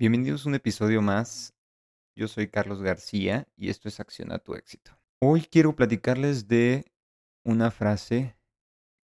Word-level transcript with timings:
Bienvenidos 0.00 0.46
a 0.46 0.50
un 0.50 0.54
episodio 0.54 1.02
más. 1.02 1.56
Yo 2.14 2.28
soy 2.28 2.46
Carlos 2.46 2.82
García 2.82 3.48
y 3.56 3.68
esto 3.68 3.88
es 3.88 3.98
Acciona 3.98 4.38
tu 4.38 4.54
éxito. 4.54 4.96
Hoy 5.20 5.40
quiero 5.40 5.74
platicarles 5.74 6.46
de 6.46 6.92
una 7.42 7.72
frase 7.72 8.38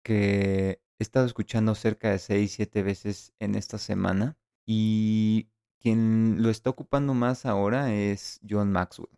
que 0.04 0.84
he 1.00 1.04
estado 1.04 1.26
escuchando 1.26 1.74
cerca 1.74 2.12
de 2.12 2.20
6, 2.20 2.52
7 2.52 2.84
veces 2.84 3.34
en 3.40 3.56
esta 3.56 3.79
semana 3.79 4.38
y 4.68 5.50
quien 5.79 6.44
lo 6.44 6.51
está 6.51 6.69
ocupando 6.69 7.15
más 7.15 7.47
ahora 7.47 7.91
es 7.91 8.39
John 8.47 8.71
Maxwell. 8.71 9.17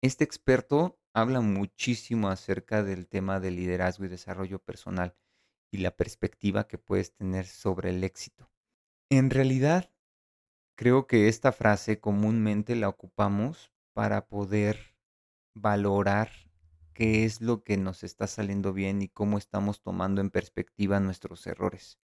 Este 0.00 0.24
experto 0.24 0.98
habla 1.12 1.42
muchísimo 1.42 2.30
acerca 2.30 2.82
del 2.82 3.06
tema 3.06 3.38
de 3.38 3.50
liderazgo 3.50 4.06
y 4.06 4.08
desarrollo 4.08 4.60
personal 4.60 5.14
y 5.70 5.76
la 5.76 5.94
perspectiva 5.94 6.66
que 6.66 6.78
puedes 6.78 7.12
tener 7.12 7.44
sobre 7.44 7.90
el 7.90 8.02
éxito. 8.02 8.50
En 9.10 9.28
realidad, 9.28 9.90
creo 10.80 11.06
que 11.06 11.28
esta 11.28 11.52
frase 11.52 12.00
comúnmente 12.00 12.74
la 12.74 12.88
ocupamos 12.88 13.70
para 13.92 14.28
poder 14.28 14.96
valorar 15.52 16.30
qué 16.94 17.26
es 17.26 17.42
lo 17.42 17.64
que 17.64 17.76
nos 17.76 18.02
está 18.02 18.26
saliendo 18.26 18.72
bien 18.72 19.02
y 19.02 19.08
cómo 19.08 19.36
estamos 19.36 19.82
tomando 19.82 20.22
en 20.22 20.30
perspectiva 20.30 20.98
nuestros 20.98 21.46
errores. 21.46 21.98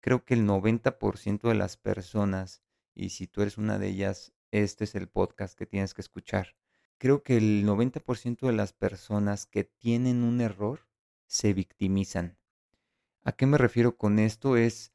Creo 0.00 0.26
que 0.26 0.34
el 0.34 0.46
90% 0.46 1.48
de 1.48 1.54
las 1.54 1.78
personas, 1.78 2.62
y 2.94 3.08
si 3.08 3.26
tú 3.26 3.40
eres 3.40 3.56
una 3.56 3.78
de 3.78 3.88
ellas, 3.88 4.34
este 4.50 4.84
es 4.84 4.94
el 4.96 5.08
podcast 5.08 5.56
que 5.56 5.64
tienes 5.64 5.94
que 5.94 6.02
escuchar. 6.02 6.56
Creo 6.98 7.22
que 7.22 7.38
el 7.38 7.64
90% 7.64 8.48
de 8.48 8.52
las 8.52 8.74
personas 8.74 9.46
que 9.46 9.64
tienen 9.64 10.24
un 10.24 10.42
error 10.42 10.86
se 11.26 11.54
victimizan. 11.54 12.36
¿A 13.22 13.32
qué 13.32 13.46
me 13.46 13.56
refiero 13.56 13.96
con 13.96 14.18
esto? 14.18 14.58
Es, 14.58 14.92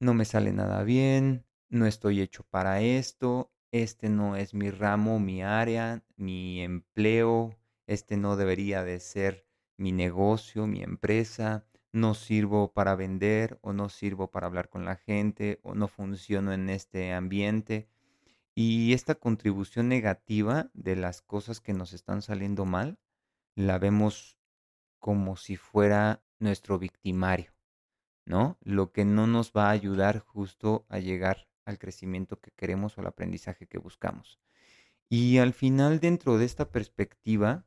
no 0.00 0.12
me 0.12 0.26
sale 0.26 0.52
nada 0.52 0.82
bien, 0.82 1.47
no 1.68 1.86
estoy 1.86 2.20
hecho 2.20 2.44
para 2.44 2.80
esto, 2.80 3.50
este 3.70 4.08
no 4.08 4.36
es 4.36 4.54
mi 4.54 4.70
ramo, 4.70 5.20
mi 5.20 5.42
área, 5.42 6.02
mi 6.16 6.62
empleo, 6.62 7.56
este 7.86 8.16
no 8.16 8.36
debería 8.36 8.82
de 8.84 9.00
ser 9.00 9.46
mi 9.76 9.92
negocio, 9.92 10.66
mi 10.66 10.82
empresa, 10.82 11.66
no 11.92 12.14
sirvo 12.14 12.72
para 12.72 12.94
vender 12.94 13.58
o 13.62 13.72
no 13.72 13.88
sirvo 13.88 14.30
para 14.30 14.46
hablar 14.46 14.68
con 14.68 14.84
la 14.84 14.96
gente 14.96 15.60
o 15.62 15.74
no 15.74 15.88
funciono 15.88 16.52
en 16.52 16.68
este 16.68 17.12
ambiente. 17.12 17.88
Y 18.54 18.92
esta 18.92 19.14
contribución 19.14 19.88
negativa 19.88 20.70
de 20.74 20.96
las 20.96 21.22
cosas 21.22 21.60
que 21.60 21.72
nos 21.72 21.92
están 21.92 22.22
saliendo 22.22 22.64
mal, 22.64 22.98
la 23.54 23.78
vemos 23.78 24.36
como 24.98 25.36
si 25.36 25.56
fuera 25.56 26.22
nuestro 26.38 26.78
victimario, 26.78 27.52
¿no? 28.24 28.58
Lo 28.60 28.92
que 28.92 29.04
no 29.04 29.26
nos 29.26 29.52
va 29.52 29.68
a 29.68 29.72
ayudar 29.72 30.18
justo 30.18 30.86
a 30.88 30.98
llegar 30.98 31.48
al 31.68 31.78
crecimiento 31.78 32.40
que 32.40 32.50
queremos 32.52 32.96
o 32.96 33.02
al 33.02 33.06
aprendizaje 33.06 33.66
que 33.66 33.78
buscamos. 33.78 34.40
Y 35.08 35.38
al 35.38 35.52
final, 35.52 36.00
dentro 36.00 36.38
de 36.38 36.44
esta 36.44 36.70
perspectiva, 36.70 37.66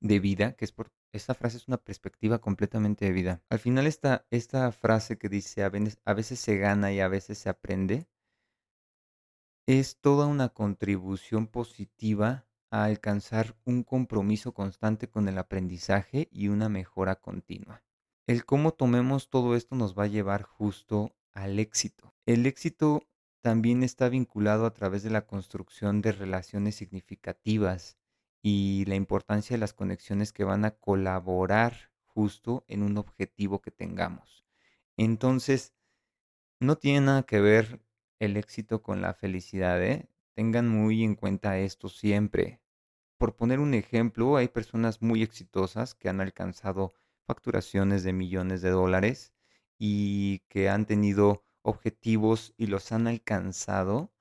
de 0.00 0.18
vida, 0.18 0.52
que 0.52 0.64
es 0.64 0.72
por, 0.72 0.92
esta 1.12 1.34
frase 1.34 1.56
es 1.56 1.68
una 1.68 1.78
perspectiva 1.78 2.40
completamente 2.40 3.04
de 3.04 3.12
vida. 3.12 3.42
Al 3.48 3.58
final 3.58 3.86
esta, 3.86 4.26
esta 4.30 4.70
frase 4.72 5.18
que 5.18 5.28
dice 5.28 5.62
a 5.62 5.68
veces, 5.70 6.40
se 6.40 6.56
gana 6.56 6.92
y 6.92 7.00
a 7.00 7.08
veces 7.08 7.38
se 7.38 7.48
aprende, 7.48 8.06
es 9.66 9.98
toda 10.00 10.26
una 10.26 10.50
contribución 10.50 11.46
positiva 11.46 12.46
a 12.70 12.84
alcanzar 12.84 13.56
un 13.64 13.82
compromiso 13.82 14.52
constante 14.54 15.08
con 15.08 15.28
el 15.28 15.38
aprendizaje 15.38 16.28
y 16.30 16.48
una 16.48 16.68
mejora 16.68 17.16
continua. 17.16 17.82
El 18.26 18.44
cómo 18.44 18.72
tomemos 18.72 19.28
todo 19.28 19.56
esto 19.56 19.74
nos 19.74 19.98
va 19.98 20.04
a 20.04 20.08
llevar 20.08 20.44
justo 20.44 21.16
al 21.34 21.58
éxito. 21.58 22.14
El 22.26 22.46
éxito 22.46 23.06
también 23.40 23.82
está 23.82 24.08
vinculado 24.08 24.66
a 24.66 24.74
través 24.74 25.02
de 25.02 25.10
la 25.10 25.26
construcción 25.26 26.02
de 26.02 26.12
relaciones 26.12 26.74
significativas 26.76 27.96
y 28.42 28.84
la 28.86 28.94
importancia 28.94 29.54
de 29.54 29.60
las 29.60 29.72
conexiones 29.72 30.32
que 30.32 30.44
van 30.44 30.64
a 30.64 30.72
colaborar 30.72 31.90
justo 32.04 32.64
en 32.68 32.82
un 32.82 32.98
objetivo 32.98 33.60
que 33.60 33.70
tengamos. 33.70 34.44
Entonces, 34.96 35.72
no 36.58 36.76
tiene 36.76 37.00
nada 37.00 37.22
que 37.22 37.40
ver 37.40 37.80
el 38.18 38.36
éxito 38.36 38.82
con 38.82 39.00
la 39.00 39.14
felicidad, 39.14 39.82
¿eh? 39.82 40.08
Tengan 40.34 40.68
muy 40.68 41.04
en 41.04 41.14
cuenta 41.14 41.58
esto 41.58 41.88
siempre. 41.88 42.60
Por 43.18 43.34
poner 43.34 43.60
un 43.60 43.74
ejemplo, 43.74 44.36
hay 44.36 44.48
personas 44.48 45.02
muy 45.02 45.22
exitosas 45.22 45.94
que 45.94 46.08
han 46.08 46.20
alcanzado 46.20 46.92
facturaciones 47.26 48.02
de 48.02 48.12
millones 48.12 48.62
de 48.62 48.70
dólares 48.70 49.32
y 49.80 50.40
que 50.48 50.68
han 50.68 50.86
tenido 50.86 51.44
objetivos 51.62 52.54
y 52.56 52.68
los 52.68 52.92
han 52.92 53.08
alcanzado 53.08 54.12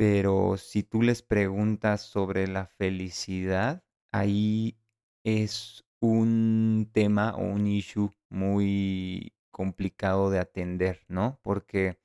pero 0.00 0.56
si 0.56 0.82
tú 0.82 1.02
les 1.02 1.20
preguntas 1.20 2.00
sobre 2.00 2.48
la 2.48 2.64
felicidad, 2.64 3.84
ahí 4.12 4.78
es 5.24 5.84
un 6.00 6.88
tema 6.90 7.34
o 7.36 7.42
un 7.42 7.66
issue 7.66 8.10
muy 8.30 9.34
complicado 9.50 10.30
de 10.30 10.38
atender, 10.38 11.04
¿no? 11.08 11.38
Porque 11.42 11.98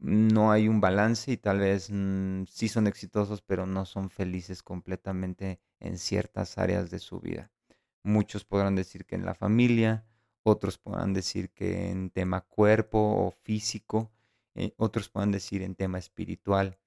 no 0.00 0.50
hay 0.50 0.66
un 0.66 0.80
balance 0.80 1.30
y 1.30 1.36
tal 1.36 1.60
vez 1.60 1.90
mm, 1.92 2.46
sí 2.48 2.66
son 2.68 2.88
exitosos, 2.88 3.40
pero 3.40 3.66
no 3.66 3.84
son 3.84 4.10
felices 4.10 4.64
completamente 4.64 5.60
en 5.78 5.96
ciertas 5.98 6.58
áreas 6.58 6.90
de 6.90 6.98
su 6.98 7.20
vida. 7.20 7.52
Muchos 8.02 8.44
podrán 8.44 8.74
decir 8.74 9.06
que 9.06 9.14
en 9.14 9.24
la 9.24 9.36
familia, 9.36 10.04
otros 10.48 10.78
podrán 10.78 11.12
decir 11.14 11.50
que 11.50 11.90
en 11.90 12.10
tema 12.10 12.42
cuerpo 12.42 12.98
o 12.98 13.30
físico, 13.42 14.10
eh, 14.54 14.74
otros 14.76 15.08
podrán 15.08 15.32
decir 15.32 15.62
en 15.62 15.74
tema 15.74 15.98
espiritual 15.98 16.78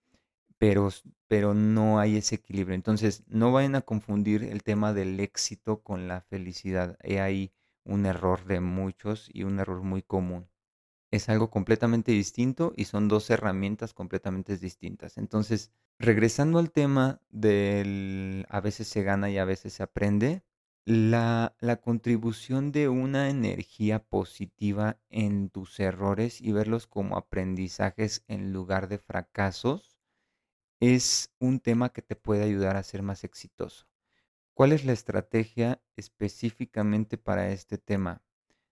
pero, 0.62 0.90
pero 1.28 1.56
no 1.56 2.00
hay 2.00 2.18
ese 2.18 2.36
equilibrio. 2.36 2.76
Entonces, 2.76 3.24
no 3.28 3.52
vayan 3.52 3.74
a 3.74 3.82
confundir 3.82 4.44
el 4.44 4.62
tema 4.62 4.94
del 4.94 5.20
éxito 5.20 5.82
con 5.82 6.08
la 6.08 6.22
felicidad. 6.22 7.00
Hay 7.04 7.18
ahí 7.18 7.54
un 7.84 8.06
error 8.06 8.46
de 8.46 8.60
muchos 8.60 9.28
y 9.34 9.42
un 9.42 9.60
error 9.60 9.82
muy 9.82 10.04
común. 10.04 10.52
Es 11.10 11.30
algo 11.30 11.50
completamente 11.50 12.12
distinto 12.12 12.74
y 12.78 12.86
son 12.86 13.08
dos 13.08 13.32
herramientas 13.32 13.96
completamente 13.96 14.56
distintas. 14.56 15.18
Entonces, 15.18 15.72
regresando 15.98 16.60
al 16.60 16.72
tema 16.72 17.22
del 17.32 18.46
a 18.48 18.62
veces 18.62 18.88
se 18.88 19.02
gana 19.02 19.32
y 19.32 19.40
a 19.40 19.46
veces 19.46 19.74
se 19.74 19.82
aprende, 19.82 20.44
la, 20.92 21.56
contribución 21.82 22.74
de 22.74 22.90
una 22.90 23.30
energía 23.30 24.04
positiva 24.04 25.00
en 25.10 25.50
tus 25.50 25.80
errores 25.80 26.42
y 26.42 26.52
verlos 26.52 26.86
como 26.86 27.16
aprendizajes 27.16 28.26
en 28.28 28.52
lugar 28.52 28.90
de 28.90 28.98
fracasos 28.98 29.98
es 30.82 31.32
un 31.40 31.62
tema 31.62 31.94
que 31.94 32.02
te 32.02 32.18
puede 32.18 32.44
ayudar 32.44 32.76
a 32.76 32.84
ser 32.84 33.04
más 33.04 33.24
exitoso. 33.24 33.88
¿Cuál 34.54 34.74
es 34.74 34.84
la 34.84 34.92
estrategia 34.92 35.82
específicamente 35.96 37.18
para 37.18 37.52
este 37.52 37.78
tema? 37.78 38.22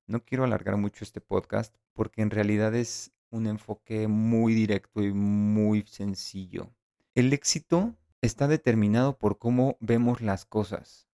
No 0.06 0.25
quiero 0.25 0.44
alargar 0.44 0.75
mucho 0.75 1.06
este 1.06 1.22
podcast 1.22 1.74
porque 1.94 2.22
en 2.22 2.31
realidad 2.31 2.75
es 2.75 3.13
un 3.29 3.47
enfoque 3.47 4.09
muy 4.09 4.53
directo 4.53 5.03
y 5.03 5.13
muy 5.13 5.84
sencillo. 5.88 6.69
El 7.16 7.31
éxito 7.31 7.96
está 8.22 8.50
determinado 8.50 9.18
por 9.18 9.38
cómo 9.38 9.78
vemos 9.79 10.19
las 10.19 10.44
cosas. 10.46 11.09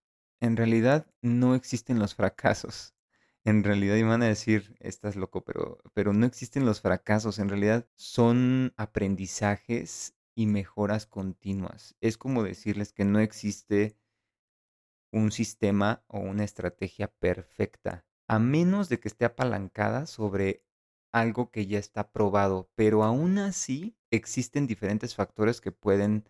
En 0.45 0.57
realidad 0.57 1.07
no 1.23 1.55
existen 1.55 1.97
los 1.97 2.13
fracasos. 2.13 2.93
En 3.45 3.63
realidad 3.63 3.95
iban 3.95 4.21
a 4.21 4.27
decir, 4.27 4.75
estás 4.79 5.15
loco, 5.15 5.43
pero, 5.43 5.79
pero 5.95 6.13
no 6.13 6.27
existen 6.27 6.67
los 6.67 6.81
fracasos. 6.81 7.39
En 7.39 7.49
realidad 7.49 7.87
son 7.95 8.71
aprendizajes 8.77 10.15
y 10.35 10.45
mejoras 10.45 11.07
continuas. 11.07 11.95
Es 11.99 12.19
como 12.19 12.43
decirles 12.43 12.93
que 12.93 13.05
no 13.05 13.19
existe 13.19 13.97
un 15.11 15.31
sistema 15.31 16.03
o 16.05 16.19
una 16.19 16.43
estrategia 16.43 17.07
perfecta, 17.07 18.05
a 18.27 18.37
menos 18.37 18.87
de 18.87 18.99
que 18.99 19.07
esté 19.07 19.25
apalancada 19.25 20.05
sobre 20.05 20.63
algo 21.11 21.49
que 21.49 21.65
ya 21.65 21.79
está 21.79 22.11
probado, 22.11 22.69
pero 22.75 23.03
aún 23.03 23.39
así 23.39 23.97
existen 24.11 24.67
diferentes 24.67 25.15
factores 25.15 25.59
que 25.59 25.71
pueden 25.71 26.29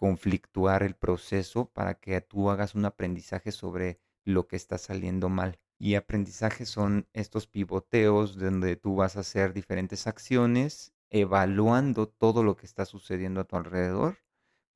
conflictuar 0.00 0.82
el 0.82 0.96
proceso 0.96 1.66
para 1.74 1.92
que 2.00 2.18
tú 2.22 2.48
hagas 2.48 2.74
un 2.74 2.86
aprendizaje 2.86 3.52
sobre 3.52 4.00
lo 4.24 4.48
que 4.48 4.56
está 4.56 4.78
saliendo 4.78 5.28
mal. 5.28 5.60
Y 5.78 5.94
aprendizaje 5.94 6.64
son 6.64 7.06
estos 7.12 7.46
pivoteos 7.46 8.38
donde 8.38 8.76
tú 8.76 8.96
vas 8.96 9.18
a 9.18 9.20
hacer 9.20 9.52
diferentes 9.52 10.06
acciones 10.06 10.94
evaluando 11.10 12.08
todo 12.08 12.42
lo 12.42 12.56
que 12.56 12.64
está 12.64 12.86
sucediendo 12.86 13.42
a 13.42 13.44
tu 13.44 13.56
alrededor 13.56 14.16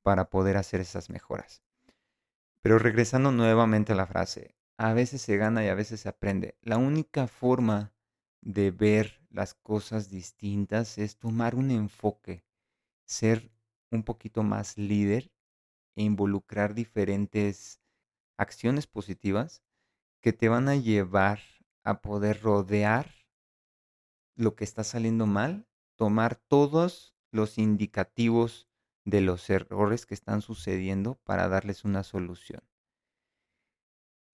para 0.03 0.29
poder 0.29 0.57
hacer 0.57 0.79
esas 0.79 1.09
mejoras. 1.09 1.63
Pero 2.61 2.77
regresando 2.77 3.31
nuevamente 3.31 3.93
a 3.93 3.95
la 3.95 4.05
frase, 4.05 4.55
a 4.77 4.93
veces 4.93 5.23
se 5.23 5.37
gana 5.37 5.65
y 5.65 5.69
a 5.69 5.73
veces 5.73 6.01
se 6.01 6.09
aprende. 6.09 6.55
La 6.61 6.77
única 6.77 7.25
forma 7.25 7.95
de 8.41 8.69
ver 8.69 9.23
las 9.31 9.55
cosas 9.55 10.11
distintas 10.11 10.99
es 10.99 11.17
tomar 11.17 11.55
un 11.55 11.71
enfoque, 11.71 12.45
ser 13.05 13.54
un 13.95 14.03
poquito 14.03 14.43
más 14.43 14.77
líder 14.77 15.31
e 15.95 16.03
involucrar 16.03 16.75
diferentes 16.75 17.81
acciones 18.37 18.87
positivas 18.87 19.63
que 20.21 20.33
te 20.33 20.49
van 20.49 20.69
a 20.69 20.75
llevar 20.75 21.39
a 21.83 22.01
poder 22.01 22.41
rodear 22.41 23.11
lo 24.35 24.55
que 24.55 24.63
está 24.63 24.83
saliendo 24.83 25.25
mal 25.25 25.67
tomar 25.95 26.35
todos 26.35 27.15
los 27.31 27.57
indicativos 27.57 28.67
de 29.05 29.21
los 29.21 29.49
errores 29.49 30.05
que 30.05 30.13
están 30.13 30.41
sucediendo 30.41 31.15
para 31.23 31.47
darles 31.47 31.85
una 31.85 32.03
solución. 32.03 32.61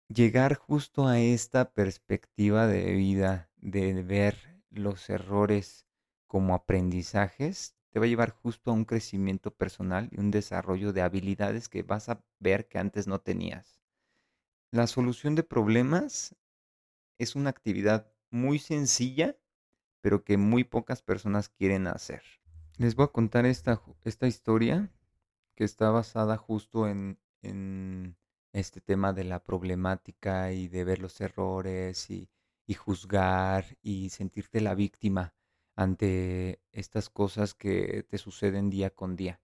Llegar 0.08 0.54
justo 0.54 1.06
a 1.06 1.20
esta 1.20 1.72
perspectiva 1.72 2.66
de 2.66 2.92
vida, 2.92 3.50
de 3.56 4.02
ver 4.02 4.62
los 4.70 5.10
errores 5.10 5.86
como 6.26 6.54
aprendizajes, 6.54 7.76
te 7.90 7.98
va 7.98 8.04
a 8.06 8.08
llevar 8.08 8.30
justo 8.30 8.70
a 8.70 8.74
un 8.74 8.84
crecimiento 8.84 9.54
personal 9.54 10.08
y 10.12 10.20
un 10.20 10.30
desarrollo 10.30 10.92
de 10.92 11.02
habilidades 11.02 11.68
que 11.68 11.82
vas 11.82 12.08
a 12.08 12.22
ver 12.38 12.68
que 12.68 12.78
antes 12.78 13.06
no 13.06 13.20
tenías. 13.20 13.80
La 14.70 14.86
solución 14.86 15.34
de 15.34 15.42
problemas 15.42 16.36
es 17.18 17.34
una 17.34 17.50
actividad 17.50 18.12
muy 18.30 18.58
sencilla, 18.58 19.38
pero 20.00 20.24
que 20.24 20.36
muy 20.36 20.64
pocas 20.64 21.02
personas 21.02 21.48
quieren 21.48 21.86
hacer. 21.86 22.22
Les 22.76 22.94
voy 22.94 23.04
a 23.04 23.12
contar 23.12 23.46
esta, 23.46 23.82
esta 24.04 24.26
historia 24.26 24.92
que 25.54 25.64
está 25.64 25.90
basada 25.90 26.36
justo 26.36 26.86
en, 26.86 27.18
en 27.42 28.16
este 28.52 28.80
tema 28.80 29.12
de 29.12 29.24
la 29.24 29.42
problemática 29.42 30.52
y 30.52 30.68
de 30.68 30.84
ver 30.84 31.00
los 31.00 31.20
errores 31.20 32.10
y, 32.10 32.28
y 32.66 32.74
juzgar 32.74 33.64
y 33.82 34.10
sentirte 34.10 34.60
la 34.60 34.74
víctima 34.74 35.34
ante 35.78 36.60
estas 36.72 37.08
cosas 37.08 37.54
que 37.54 38.04
te 38.10 38.18
suceden 38.18 38.68
día 38.68 38.90
con 38.90 39.14
día. 39.14 39.40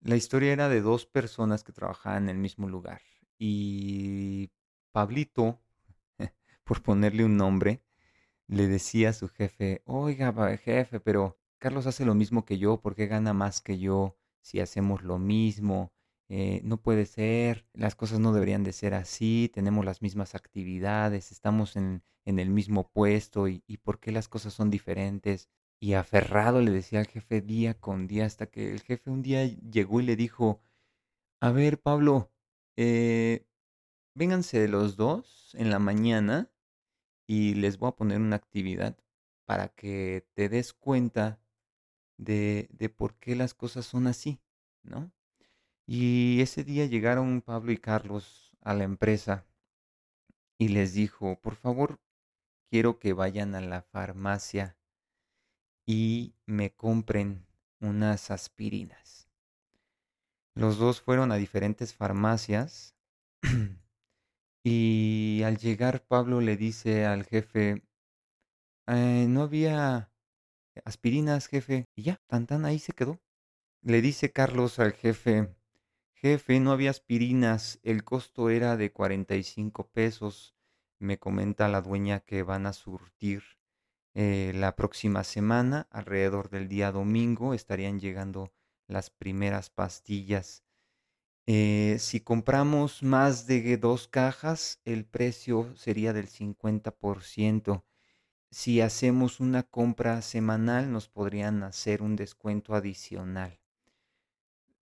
La 0.00 0.16
historia 0.16 0.50
era 0.50 0.70
de 0.70 0.80
dos 0.80 1.04
personas 1.04 1.62
que 1.62 1.74
trabajaban 1.74 2.22
en 2.24 2.28
el 2.30 2.38
mismo 2.38 2.70
lugar 2.70 3.02
y 3.38 4.50
Pablito, 4.92 5.60
por 6.64 6.82
ponerle 6.82 7.22
un 7.22 7.36
nombre, 7.36 7.84
le 8.46 8.66
decía 8.66 9.10
a 9.10 9.12
su 9.12 9.28
jefe, 9.28 9.82
oiga, 9.84 10.32
jefe, 10.56 11.00
pero 11.00 11.38
Carlos 11.58 11.86
hace 11.86 12.06
lo 12.06 12.14
mismo 12.14 12.46
que 12.46 12.56
yo, 12.56 12.80
¿por 12.80 12.94
qué 12.94 13.06
gana 13.06 13.34
más 13.34 13.60
que 13.60 13.78
yo 13.78 14.16
si 14.40 14.60
hacemos 14.60 15.02
lo 15.02 15.18
mismo? 15.18 15.92
Eh, 16.28 16.60
no 16.64 16.82
puede 16.82 17.06
ser, 17.06 17.66
las 17.72 17.94
cosas 17.94 18.18
no 18.18 18.32
deberían 18.32 18.64
de 18.64 18.72
ser 18.72 18.94
así, 18.94 19.50
tenemos 19.54 19.84
las 19.84 20.02
mismas 20.02 20.34
actividades, 20.34 21.30
estamos 21.30 21.76
en, 21.76 22.02
en 22.24 22.38
el 22.40 22.50
mismo 22.50 22.90
puesto 22.90 23.46
y, 23.48 23.62
y, 23.66 23.76
por 23.78 24.00
qué 24.00 24.10
las 24.12 24.28
cosas 24.28 24.52
son 24.52 24.70
diferentes. 24.70 25.48
Y 25.80 25.94
aferrado 25.94 26.60
le 26.62 26.70
decía 26.72 27.00
al 27.00 27.06
jefe 27.06 27.42
día 27.42 27.74
con 27.74 28.06
día 28.08 28.26
hasta 28.26 28.46
que 28.46 28.72
el 28.72 28.80
jefe 28.80 29.10
un 29.10 29.22
día 29.22 29.44
llegó 29.46 30.00
y 30.00 30.04
le 30.04 30.16
dijo, 30.16 30.60
a 31.40 31.52
ver 31.52 31.80
Pablo, 31.80 32.32
eh, 32.76 33.46
vénganse 34.14 34.68
los 34.68 34.96
dos 34.96 35.54
en 35.54 35.70
la 35.70 35.78
mañana 35.78 36.50
y 37.26 37.54
les 37.54 37.78
voy 37.78 37.90
a 37.90 37.96
poner 37.96 38.20
una 38.20 38.36
actividad 38.36 38.98
para 39.46 39.68
que 39.68 40.26
te 40.34 40.48
des 40.48 40.72
cuenta 40.74 41.40
de, 42.18 42.68
de 42.72 42.88
por 42.88 43.16
qué 43.18 43.36
las 43.36 43.54
cosas 43.54 43.86
son 43.86 44.06
así, 44.06 44.40
¿no? 44.82 45.12
Y 45.86 46.40
ese 46.40 46.64
día 46.64 46.86
llegaron 46.86 47.42
Pablo 47.42 47.72
y 47.72 47.78
Carlos 47.78 48.56
a 48.60 48.74
la 48.74 48.84
empresa 48.84 49.46
y 50.58 50.68
les 50.68 50.94
dijo, 50.94 51.38
por 51.40 51.54
favor, 51.54 52.00
quiero 52.70 52.98
que 52.98 53.12
vayan 53.12 53.54
a 53.54 53.60
la 53.60 53.82
farmacia 53.82 54.76
y 55.86 56.34
me 56.44 56.74
compren 56.74 57.46
unas 57.80 58.30
aspirinas. 58.30 59.28
Los 60.54 60.78
dos 60.78 61.00
fueron 61.00 61.30
a 61.30 61.36
diferentes 61.36 61.94
farmacias 61.94 62.96
y 64.64 65.42
al 65.44 65.58
llegar 65.58 66.02
Pablo 66.02 66.40
le 66.40 66.56
dice 66.56 67.04
al 67.04 67.24
jefe, 67.24 67.82
eh, 68.88 69.26
no 69.28 69.42
había 69.42 70.10
aspirinas, 70.84 71.46
jefe. 71.46 71.86
Y 71.94 72.02
ya, 72.04 72.20
tan 72.26 72.46
tan 72.46 72.64
ahí 72.64 72.78
se 72.78 72.92
quedó. 72.92 73.20
Le 73.82 74.00
dice 74.00 74.32
Carlos 74.32 74.78
al 74.78 74.92
jefe, 74.92 75.54
Jefe, 76.18 76.60
no 76.60 76.72
había 76.72 76.88
aspirinas, 76.90 77.78
el 77.82 78.02
costo 78.02 78.48
era 78.48 78.78
de 78.78 78.90
45 78.90 79.88
pesos. 79.88 80.56
Me 80.98 81.18
comenta 81.18 81.68
la 81.68 81.82
dueña 81.82 82.20
que 82.20 82.42
van 82.42 82.64
a 82.64 82.72
surtir 82.72 83.42
eh, 84.14 84.52
la 84.54 84.76
próxima 84.76 85.24
semana, 85.24 85.88
alrededor 85.90 86.48
del 86.48 86.68
día 86.68 86.90
domingo, 86.90 87.52
estarían 87.52 88.00
llegando 88.00 88.50
las 88.86 89.10
primeras 89.10 89.68
pastillas. 89.68 90.64
Eh, 91.46 91.98
si 92.00 92.20
compramos 92.20 93.02
más 93.02 93.46
de 93.46 93.76
dos 93.76 94.08
cajas, 94.08 94.80
el 94.86 95.04
precio 95.04 95.76
sería 95.76 96.14
del 96.14 96.28
50%. 96.28 97.84
Si 98.50 98.80
hacemos 98.80 99.38
una 99.38 99.64
compra 99.64 100.22
semanal, 100.22 100.90
nos 100.90 101.10
podrían 101.10 101.62
hacer 101.62 102.00
un 102.00 102.16
descuento 102.16 102.74
adicional. 102.74 103.60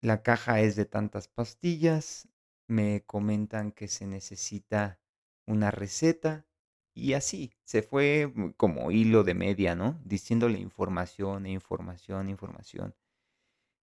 La 0.02 0.22
caja 0.22 0.60
es 0.60 0.76
de 0.76 0.86
tantas 0.86 1.28
pastillas. 1.28 2.28
Me 2.66 3.04
comentan 3.04 3.72
que 3.72 3.88
se 3.88 4.06
necesita 4.06 4.98
una 5.46 5.70
receta. 5.70 6.46
Y 6.94 7.12
así, 7.12 7.52
se 7.64 7.82
fue 7.82 8.32
como 8.56 8.90
hilo 8.90 9.24
de 9.24 9.34
media, 9.34 9.74
¿no? 9.74 10.00
Diciéndole 10.04 10.58
información 10.58 11.46
e 11.46 11.52
información, 11.52 12.28
información. 12.28 12.94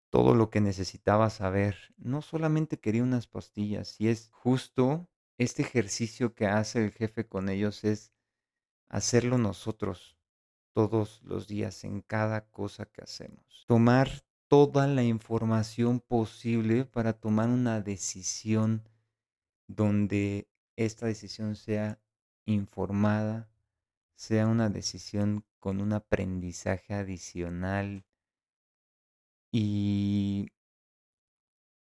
Todo 0.10 0.36
lo 0.36 0.50
que 0.50 0.62
necesitaba 0.62 1.30
saber. 1.30 1.94
No 1.98 2.22
solamente 2.22 2.80
quería 2.80 3.04
unas 3.04 3.28
pastillas, 3.28 4.00
y 4.00 4.10
es 4.10 4.30
justo 4.31 5.10
este 5.38 5.62
ejercicio 5.62 6.34
que 6.34 6.48
hace 6.48 6.84
el 6.84 6.92
jefe 6.92 7.28
con 7.28 7.50
ellos 7.50 7.84
es 7.84 8.12
hacerlo 8.90 9.38
nosotros 9.38 10.18
todos 10.74 11.22
los 11.24 11.48
días 11.48 11.84
en 11.84 12.02
cada 12.02 12.50
cosa 12.50 12.86
que 12.86 13.02
hacemos. 13.02 13.66
Tomar 13.68 14.27
toda 14.48 14.88
la 14.88 15.04
información 15.04 16.00
posible 16.00 16.86
para 16.86 17.14
tomar 17.14 17.50
una 17.50 17.82
decisión 17.82 18.88
donde 19.68 20.50
esta 20.78 21.08
decisión 21.08 21.56
sea 21.56 22.02
informada, 22.46 23.50
sea 24.16 24.48
una 24.48 24.70
decisión 24.70 25.46
con 25.60 25.82
un 25.82 25.94
aprendizaje 25.94 26.94
adicional 26.94 28.06
y, 29.52 30.48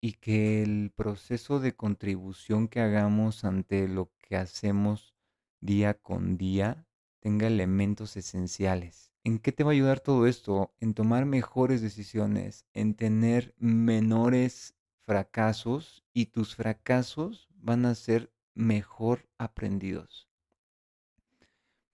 y 0.02 0.12
que 0.14 0.62
el 0.62 0.92
proceso 0.94 1.60
de 1.60 1.74
contribución 1.74 2.68
que 2.68 2.80
hagamos 2.80 3.44
ante 3.44 3.88
lo 3.88 4.12
que 4.20 4.36
hacemos 4.36 5.14
día 5.60 5.94
con 5.94 6.36
día 6.36 6.86
tenga 7.20 7.46
elementos 7.46 8.16
esenciales 8.18 9.09
¿En 9.22 9.38
qué 9.38 9.52
te 9.52 9.64
va 9.64 9.70
a 9.70 9.74
ayudar 9.74 10.00
todo 10.00 10.26
esto? 10.26 10.74
En 10.80 10.94
tomar 10.94 11.26
mejores 11.26 11.82
decisiones, 11.82 12.64
en 12.72 12.94
tener 12.94 13.54
menores 13.58 14.74
fracasos 15.04 16.04
y 16.14 16.26
tus 16.26 16.56
fracasos 16.56 17.48
van 17.56 17.84
a 17.84 17.94
ser 17.94 18.32
mejor 18.54 19.28
aprendidos. 19.36 20.28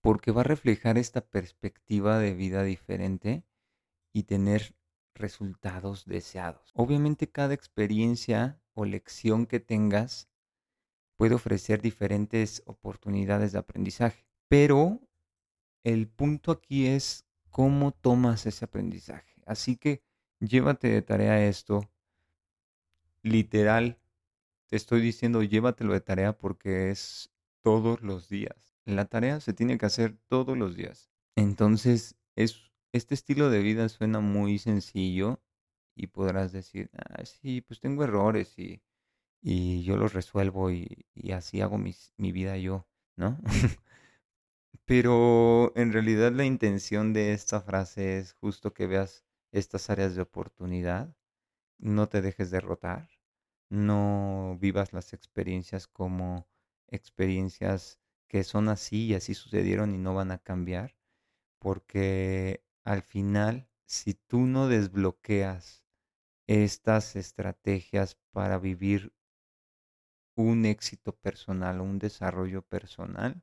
Porque 0.00 0.30
va 0.30 0.42
a 0.42 0.44
reflejar 0.44 0.98
esta 0.98 1.20
perspectiva 1.20 2.18
de 2.18 2.34
vida 2.34 2.62
diferente 2.62 3.44
y 4.12 4.24
tener 4.24 4.76
resultados 5.14 6.04
deseados. 6.04 6.70
Obviamente 6.74 7.28
cada 7.28 7.54
experiencia 7.54 8.60
o 8.74 8.84
lección 8.84 9.46
que 9.46 9.58
tengas 9.58 10.28
puede 11.16 11.34
ofrecer 11.34 11.80
diferentes 11.82 12.62
oportunidades 12.66 13.52
de 13.52 13.58
aprendizaje, 13.58 14.26
pero 14.48 15.00
el 15.86 16.08
punto 16.08 16.50
aquí 16.50 16.88
es 16.88 17.24
cómo 17.48 17.92
tomas 17.92 18.44
ese 18.46 18.64
aprendizaje. 18.64 19.40
Así 19.46 19.76
que 19.76 20.02
llévate 20.40 20.88
de 20.88 21.00
tarea 21.00 21.46
esto. 21.46 21.88
Literal, 23.22 23.96
te 24.66 24.74
estoy 24.74 25.00
diciendo 25.00 25.44
llévatelo 25.44 25.92
de 25.92 26.00
tarea 26.00 26.36
porque 26.36 26.90
es 26.90 27.30
todos 27.62 28.02
los 28.02 28.28
días. 28.28 28.76
La 28.84 29.04
tarea 29.04 29.38
se 29.38 29.52
tiene 29.52 29.78
que 29.78 29.86
hacer 29.86 30.18
todos 30.26 30.58
los 30.58 30.74
días. 30.74 31.08
Entonces, 31.36 32.16
es, 32.34 32.72
este 32.92 33.14
estilo 33.14 33.48
de 33.48 33.60
vida 33.62 33.88
suena 33.88 34.18
muy 34.18 34.58
sencillo 34.58 35.40
y 35.94 36.08
podrás 36.08 36.50
decir, 36.50 36.90
ah, 36.96 37.24
sí, 37.24 37.60
pues 37.60 37.78
tengo 37.78 38.02
errores 38.02 38.58
y, 38.58 38.82
y 39.40 39.84
yo 39.84 39.96
los 39.96 40.14
resuelvo 40.14 40.72
y, 40.72 41.06
y 41.14 41.30
así 41.30 41.60
hago 41.60 41.78
mis, 41.78 42.12
mi 42.16 42.32
vida 42.32 42.56
yo, 42.58 42.88
¿no? 43.14 43.38
Pero 44.86 45.72
en 45.76 45.92
realidad 45.92 46.30
la 46.32 46.44
intención 46.44 47.12
de 47.12 47.32
esta 47.32 47.60
frase 47.60 48.18
es 48.18 48.34
justo 48.34 48.72
que 48.72 48.86
veas 48.86 49.24
estas 49.50 49.90
áreas 49.90 50.14
de 50.14 50.22
oportunidad, 50.22 51.12
no 51.78 52.08
te 52.08 52.22
dejes 52.22 52.52
derrotar, 52.52 53.10
no 53.68 54.56
vivas 54.60 54.92
las 54.92 55.12
experiencias 55.12 55.88
como 55.88 56.48
experiencias 56.88 58.00
que 58.28 58.44
son 58.44 58.68
así 58.68 59.06
y 59.06 59.14
así 59.14 59.34
sucedieron 59.34 59.94
y 59.94 59.98
no 59.98 60.14
van 60.14 60.30
a 60.30 60.38
cambiar, 60.38 60.96
porque 61.58 62.64
al 62.84 63.02
final, 63.02 63.68
si 63.86 64.14
tú 64.14 64.42
no 64.42 64.68
desbloqueas 64.68 65.84
estas 66.46 67.16
estrategias 67.16 68.16
para 68.30 68.58
vivir 68.58 69.12
un 70.36 70.64
éxito 70.64 71.16
personal 71.16 71.80
un 71.80 71.98
desarrollo 71.98 72.62
personal, 72.62 73.42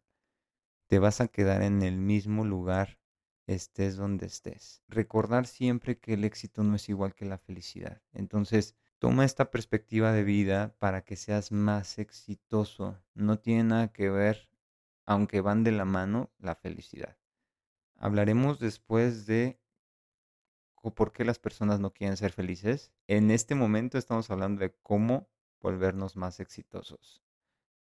te 0.93 0.99
vas 0.99 1.21
a 1.21 1.27
quedar 1.27 1.63
en 1.63 1.81
el 1.81 1.97
mismo 1.97 2.45
lugar 2.45 2.99
estés 3.47 3.95
donde 3.95 4.27
estés. 4.27 4.83
Recordar 4.87 5.47
siempre 5.47 5.97
que 5.97 6.13
el 6.13 6.23
éxito 6.23 6.63
no 6.63 6.75
es 6.75 6.87
igual 6.87 7.15
que 7.15 7.25
la 7.25 7.39
felicidad. 7.39 8.03
Entonces, 8.11 8.75
toma 8.99 9.25
esta 9.25 9.49
perspectiva 9.49 10.11
de 10.11 10.23
vida 10.23 10.75
para 10.77 11.03
que 11.03 11.15
seas 11.15 11.51
más 11.51 11.97
exitoso. 11.97 13.01
No 13.15 13.39
tiene 13.39 13.63
nada 13.63 13.91
que 13.91 14.11
ver, 14.11 14.51
aunque 15.07 15.41
van 15.41 15.63
de 15.63 15.71
la 15.71 15.83
mano, 15.83 16.29
la 16.37 16.53
felicidad. 16.53 17.17
Hablaremos 17.95 18.59
después 18.59 19.25
de 19.25 19.59
por 20.95 21.11
qué 21.11 21.25
las 21.25 21.39
personas 21.39 21.79
no 21.79 21.91
quieren 21.91 22.17
ser 22.17 22.33
felices. 22.33 22.91
En 23.07 23.31
este 23.31 23.55
momento 23.55 23.97
estamos 23.97 24.29
hablando 24.29 24.61
de 24.61 24.75
cómo 24.83 25.27
volvernos 25.59 26.15
más 26.15 26.39
exitosos. 26.39 27.23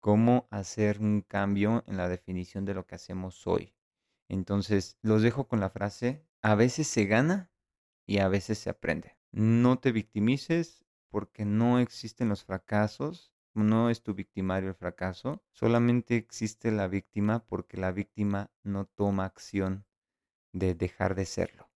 Cómo 0.01 0.49
hacer 0.51 0.99
un 1.01 1.21
cambio 1.21 1.85
en 1.87 1.97
la 1.97 2.09
definición 2.09 2.65
de 2.65 2.75
lo 2.75 2.87
que 2.87 2.95
hacemos 2.95 3.47
hoy. 3.47 3.75
Entonces, 4.29 4.99
los 5.03 5.23
dejo 5.23 5.47
con 5.47 5.61
la 5.61 5.71
frase, 5.71 6.27
a 6.43 6.55
veces 6.55 6.89
se 6.89 7.05
gana 7.05 7.51
y 8.07 8.19
a 8.19 8.29
veces 8.29 8.59
se 8.59 8.71
aprende. 8.71 9.17
No 9.31 9.79
te 9.79 9.93
victimices 9.93 10.85
porque 11.11 11.45
no 11.45 11.79
existen 11.79 12.29
los 12.29 12.45
fracasos, 12.45 13.33
no 13.55 13.91
es 13.91 14.03
tu 14.03 14.15
victimario 14.15 14.71
el 14.71 14.75
fracaso, 14.75 15.43
solamente 15.53 16.17
existe 16.17 16.71
la 16.71 16.89
víctima 16.89 17.45
porque 17.47 17.77
la 17.77 17.93
víctima 17.93 18.51
no 18.63 18.87
toma 18.87 19.25
acción 19.25 19.85
de 20.53 20.75
dejar 20.75 21.15
de 21.15 21.27
serlo. 21.27 21.70